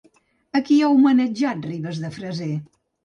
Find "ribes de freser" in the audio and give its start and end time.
1.69-2.53